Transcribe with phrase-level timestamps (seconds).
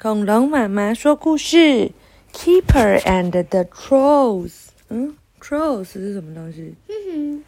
[0.00, 1.92] 恐龙妈妈说故事
[2.32, 4.68] ：Keeper and the Trolls。
[4.88, 6.74] 嗯，Trolls 是什么东西？
[6.88, 7.44] 嗯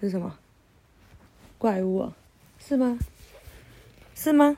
[0.00, 0.38] 是什么？
[1.58, 2.12] 怪物、啊？
[2.64, 2.96] 是吗？
[4.14, 4.56] 是吗？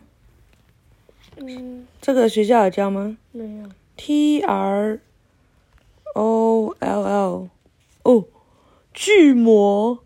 [1.37, 3.71] 嗯，这个学校有教吗没有。
[3.97, 5.01] ？T R
[6.15, 7.49] O L L，
[8.03, 8.25] 哦，
[8.93, 9.99] 巨魔，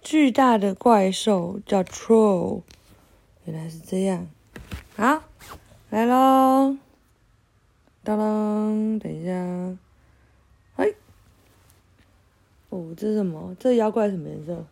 [0.00, 2.62] 巨大的怪兽叫 Troll，
[3.44, 4.26] 原来是这样。
[4.96, 5.24] 好，
[5.90, 6.76] 来喽，
[8.04, 9.76] 当当，等一下，
[10.76, 10.94] 嘿，
[12.68, 13.56] 哦，这是什么？
[13.58, 14.64] 这妖怪什么颜色？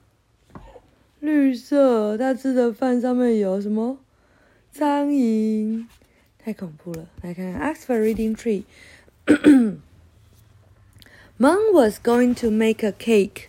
[1.18, 2.16] 绿色。
[2.16, 3.98] 它吃的饭上面有什么？
[4.70, 5.86] 苍蝇，
[6.38, 7.09] 太恐怖了。
[7.23, 8.62] 来看，Ask for Reading Tree。
[11.37, 13.48] Mom was going to make a cake.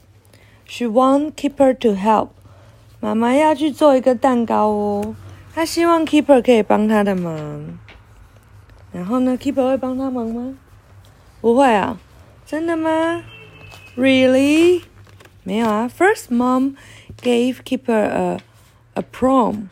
[0.65, 2.29] She want Keeper to help.
[2.99, 5.15] 妈妈要去做一个蛋糕哦，
[5.54, 7.78] 她希望 Keeper 可以帮她的忙。
[8.92, 10.54] 然后呢，Keeper 会帮她忙吗？
[11.40, 11.98] 不会啊，
[12.46, 13.22] 真的吗？
[13.96, 14.82] Really？
[15.42, 15.88] 没有啊。
[15.88, 16.74] First, Mom
[17.22, 18.38] gave Keeper a
[18.94, 19.68] a prawn.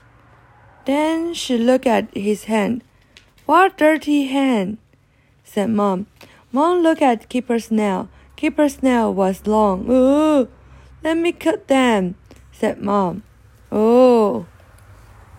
[0.84, 2.82] Then she looked at his hand.
[3.46, 4.78] What dirty hand?
[5.44, 6.06] said Mom.
[6.50, 8.08] Mom looked at Keeper's nail.
[8.36, 9.86] Keeper's nail was long.
[9.88, 10.48] Oh,
[11.04, 12.16] let me cut them,
[12.52, 13.22] said Mom.
[13.70, 14.46] Oh.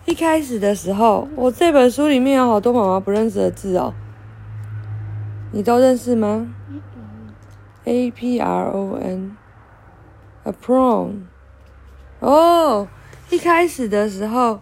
[0.09, 3.93] 一开始的时候，我这本书里面有好多妈妈不认识的字哦。
[5.51, 6.51] 你都认识吗
[7.83, 11.11] ？A P R O N，a prawn。
[12.21, 12.87] 哦，
[13.29, 14.61] 一开始的时候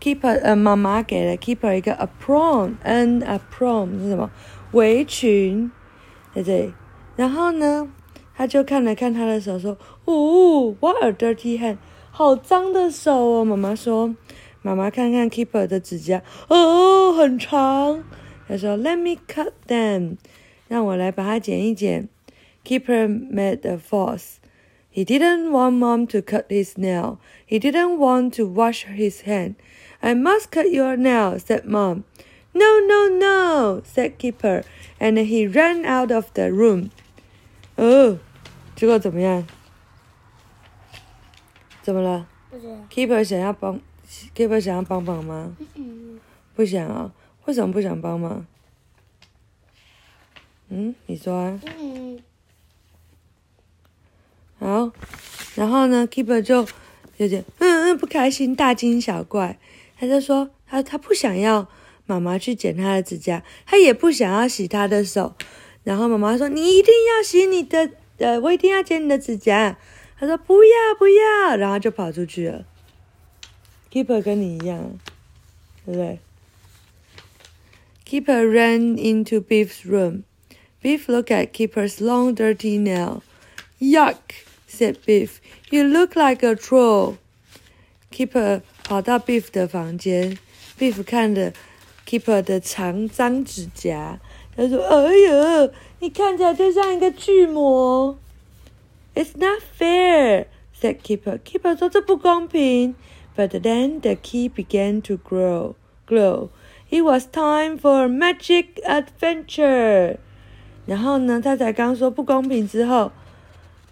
[0.00, 4.30] ，Keeper 呃妈妈给了 Keeper 一个 a prawn，n a prawn 是什么？
[4.72, 5.70] 围裙
[6.34, 6.72] 在这里。
[7.16, 7.86] 然后呢，
[8.34, 11.76] 他就看了看他的手，说：“哦，what a dirty hand，
[12.10, 14.14] 好脏的手哦。”妈妈说
[14.65, 18.03] ：“妈妈看看 Keeper 的指甲，哦，很长。”
[18.47, 20.17] 他说：“Let me cut them，
[20.67, 22.09] 让我来把它剪一剪。”
[22.63, 24.35] Keeper made a fuss.
[24.93, 27.17] He didn't want Mom to cut his nail.
[27.47, 29.55] He didn't want to wash his hand.
[30.01, 32.03] I must cut your nail, said Mom.
[32.53, 34.63] No, no, no, said Keeper,
[34.99, 36.89] and he ran out of the room.
[37.77, 38.19] 哦，
[38.75, 39.47] 结果怎么样？
[41.81, 42.75] 怎么了不知道。
[42.91, 43.79] ？Keeper 想要帮
[44.34, 45.56] ，Keeper 想要帮忙吗？
[46.54, 47.12] 不想啊？
[47.44, 48.46] 为什么不想帮忙？
[50.68, 51.60] 嗯，你说啊。
[54.58, 54.90] 好，
[55.54, 56.66] 然后呢？keep 就
[57.18, 59.58] 有点嗯嗯不开心，大惊小怪。
[59.98, 61.68] 他就说他他不想要
[62.06, 65.34] 妈妈去剪他的指甲，他也不想要洗他的手。
[65.84, 69.78] 然后妈妈说：“你一定要洗你的，呃，我一定要剪你的指甲。”
[70.18, 72.64] 他说：“不要不要。”然后就跑出去了。
[73.95, 74.99] Keeper 跟你一样，
[75.85, 76.19] 对不对？
[78.05, 80.23] Keeper ran into Beef's room.
[80.81, 83.21] Beef looked at Keeper's long, dirty nail.
[83.79, 84.17] Yuck,
[84.67, 85.39] said Beef.
[85.69, 87.17] You look like a troll.
[88.11, 90.37] Keeper 跑到 Beef 的房间，
[90.77, 91.53] Beef 看着
[92.05, 94.19] Keeper 的长脏指甲，
[94.57, 95.69] 他说：“哎呀，
[95.99, 98.17] 你看起来就像一个巨魔。”
[99.15, 100.47] It's not fair,
[100.77, 101.39] said Keeper.
[101.39, 102.95] Keeper 说这不公平。
[103.36, 105.74] But then the key began to grow,
[106.06, 106.48] glow.
[106.88, 110.16] It was time for a magic adventure.
[110.86, 113.12] 然后呢，他才刚说不公平之后，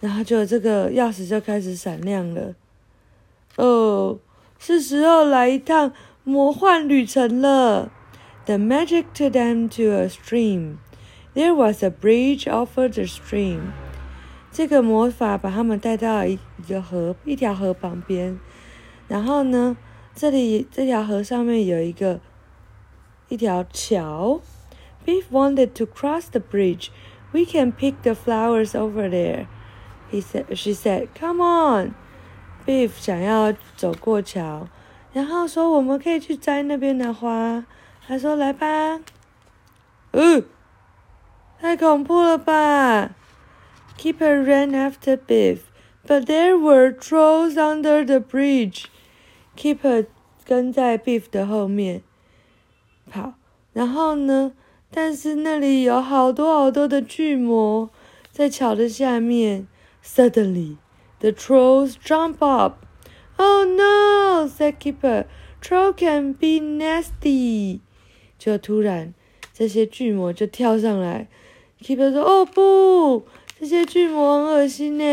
[0.00, 2.54] 然后就这个钥匙就开始闪亮了。
[3.56, 4.18] 哦，
[4.58, 7.90] 是时候来一趟魔幻旅程了。
[8.46, 10.76] The magic took them to a stream.
[11.34, 13.72] There was a bridge over the stream.
[14.52, 18.38] 这个魔法把他们带到一一个河，一条河旁边。
[19.07, 19.77] 然后呢，
[20.13, 22.19] 这里这条河上面有一个
[23.27, 24.41] 一条桥。
[25.05, 26.89] Beef wanted to cross the bridge.
[27.31, 29.47] We can pick the flowers over there.
[30.11, 30.55] He said.
[30.55, 31.93] She said, "Come on."
[32.65, 34.67] Beef 想要走过桥，
[35.13, 37.65] 然后说我们可以去摘那边的花。
[38.05, 38.99] 他说：“来吧。”
[40.11, 40.43] 嗯，
[41.59, 43.11] 太恐怖了吧！
[43.97, 45.59] Keeper ran after Beef,
[46.07, 48.85] but there were trolls under the bridge.
[49.56, 50.06] Keeper
[50.44, 52.02] 跟在 Beef 的后面
[53.10, 53.34] 跑，
[53.72, 54.52] 然后呢？
[54.90, 57.90] 但是那里有好多好多的巨魔
[58.30, 59.66] 在桥的下面。
[60.04, 60.76] Suddenly,
[61.18, 62.84] the trolls jump up.
[63.36, 64.46] Oh no!
[64.46, 65.24] said Keeper.
[65.60, 67.80] Troll can be nasty.
[68.38, 69.14] 就突然，
[69.52, 71.26] 这些巨魔就跳上来。
[71.80, 73.26] Keeper 说：“哦不，
[73.58, 75.04] 这些巨魔很恶心呢。”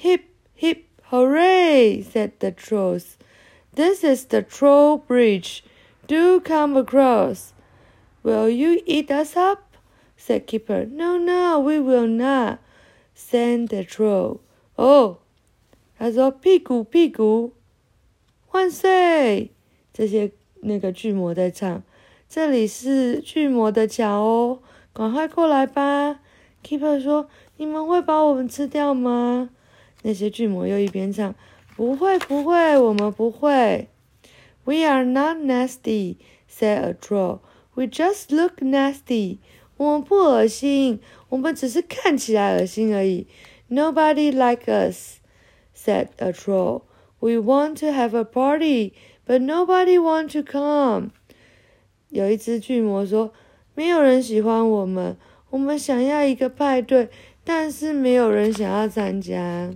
[0.00, 0.20] Hip
[1.07, 2.01] hooray!
[2.01, 3.17] said the trolls.
[3.75, 5.63] This is the troll bridge.
[6.07, 7.53] Do come across.
[8.23, 9.77] Will you eat us up?
[10.17, 10.85] said Keeper.
[10.85, 12.59] No, no, we will not,
[13.13, 14.39] said the troll.
[14.77, 15.17] Oh,
[15.97, 17.53] 他说屁股屁股，
[18.51, 19.51] 万岁！
[19.93, 20.31] 这些
[20.61, 21.83] 那个巨魔在唱，
[22.27, 24.59] 这里是巨魔的桥哦，
[24.93, 26.19] 赶快过来吧。
[26.63, 29.49] Keeper 说：“你们会把我们吃掉吗？”
[30.02, 31.34] 那些巨魔又一边唱
[31.76, 33.88] ：“不会，不会，我们不会。”
[34.64, 36.16] We are not nasty,
[36.48, 37.40] said a troll.
[37.74, 39.38] We just look nasty.
[39.76, 43.26] 我们不恶心，我们只是看起来恶心而已。
[43.70, 45.20] Nobody like us,
[45.74, 46.82] said a troll.
[47.20, 48.92] We want to have a party,
[49.26, 51.10] but nobody want to come.
[52.10, 53.32] 有一只巨魔说
[53.74, 55.16] ：“没有人喜欢我们，
[55.50, 57.08] 我们想要一个派对，
[57.44, 59.70] 但是没有人想要参加。”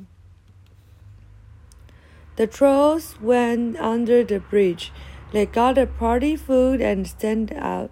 [2.36, 4.90] The trolls went under the bridge.
[5.32, 7.90] They got the party food and sent out,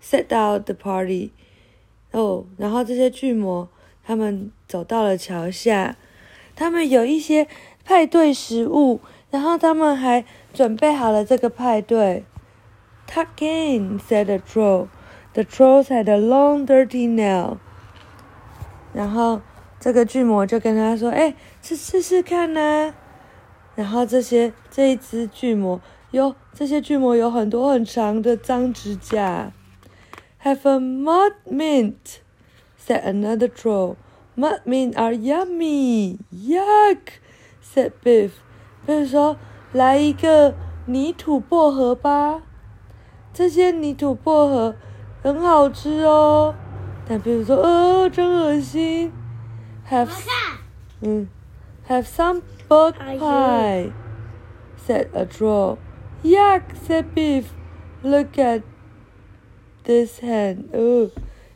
[0.00, 1.30] set out the party.
[2.12, 3.68] 哦，然后这些巨魔
[4.04, 5.96] 他们走到了桥下，
[6.54, 7.48] 他们有一些
[7.84, 9.00] 派对食物，
[9.30, 12.24] 然后他们还准备好了这个派对。
[13.08, 14.88] Tuck in, said the troll.
[15.34, 17.58] The trolls had a long, dirty nail.
[18.92, 19.40] 然后
[19.80, 22.94] 这个巨魔就跟他说：“哎，吃试试看呐。”
[23.74, 25.80] 然后这些这一只巨魔
[26.10, 29.52] 有这些巨魔有很多很长的脏指甲。
[30.44, 32.20] Have a mud mint,
[32.76, 33.96] said another troll.
[34.34, 36.18] Mud mint are yummy.
[36.32, 37.20] Yuck,
[37.62, 38.32] said Biff.
[38.86, 39.36] Biff 说
[39.72, 40.54] ：“来一个
[40.86, 42.42] 泥土薄荷吧，
[43.32, 44.74] 这些泥土薄荷
[45.22, 46.54] 很好吃哦。”
[47.08, 49.12] 但 Biff 说：“呃，真恶心。
[49.88, 50.10] ”Have
[51.00, 51.28] 嗯
[51.88, 52.42] ，Have some
[52.72, 53.92] bug pie,
[54.86, 55.78] said a troll.
[56.24, 57.50] Yuck, said Biff.
[58.02, 58.62] Look at
[59.84, 60.70] this hand.
[60.72, 61.10] 哦，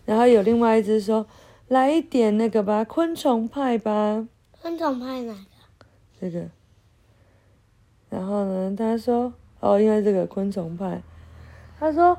[0.04, 1.26] 然后有另外一只说
[1.68, 4.28] ：“来一点那个吧，昆虫派吧。”
[4.60, 5.32] 昆虫派哪
[5.78, 5.86] 个？
[6.20, 6.50] 这个。
[8.10, 11.02] 然后呢，他说：“哦，因为这个昆虫派。”
[11.80, 12.18] 他说：“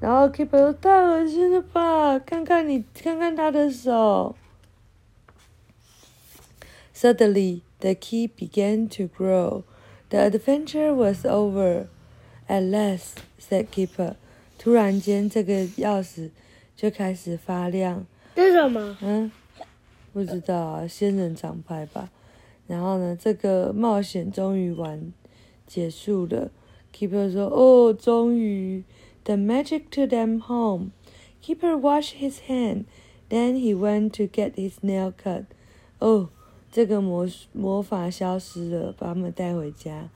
[0.00, 2.18] 然后 Keeper 说太恶心了吧？
[2.18, 4.34] 看看你，看看他的手。”
[6.94, 9.63] Suddenly, the key began to grow.
[10.09, 11.87] The adventure was over.
[12.47, 14.15] At last, said Keeper.
[14.57, 16.29] 突然间，这个钥匙
[16.75, 18.05] 就开始发亮。
[18.35, 18.97] 这是什么？
[19.01, 19.31] 嗯，
[20.13, 22.11] 不知道啊，仙人掌派吧。
[22.67, 25.11] 然后呢，这个冒险终于完
[25.65, 26.51] 结束了。
[26.93, 28.83] Keeper 说：“哦，终于。”
[29.25, 30.91] The magic took them home.
[31.41, 32.85] Keeper washed his hand.
[33.29, 35.45] Then he went to get his nail cut.
[35.99, 36.29] 哦，
[36.70, 40.08] 这个魔魔法消失了，把他们带回家。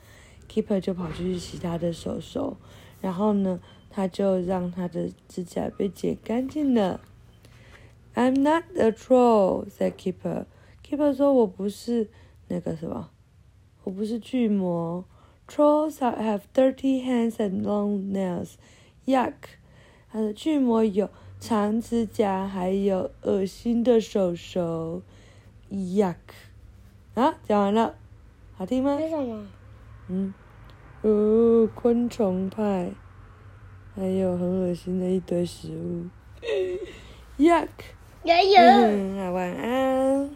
[0.49, 2.57] Keeper 就跑去洗他的手手，
[3.01, 3.61] 然后呢，
[3.91, 7.01] 他就让他的指甲被剪干净了。
[8.15, 10.45] I'm not a troll," said Keeper.
[10.87, 12.09] Keeper 说：“我不是
[12.49, 13.11] 那个什么，
[13.83, 15.05] 我不是巨魔。
[15.49, 18.53] Trolls have dirty hands and long nails.
[19.07, 19.35] Yuck！
[20.11, 21.11] 他的巨魔有
[21.41, 25.03] 长指甲，还有恶心的手手。
[25.75, 26.15] Yuck！
[27.15, 27.95] 啊，讲完了，
[28.57, 28.95] 好听吗？
[28.95, 29.47] 为什么？
[30.09, 30.33] 嗯，
[31.03, 32.93] 哦，昆虫派，
[33.97, 36.07] 还有很恶心的一堆食物。
[37.39, 37.69] Yuck！
[38.25, 38.57] 加油。
[38.57, 40.31] 嗯，晚安。